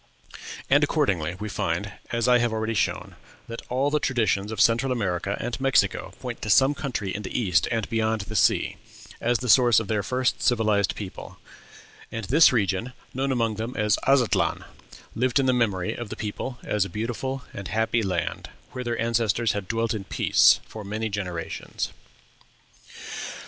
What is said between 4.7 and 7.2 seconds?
America and Mexico point to some country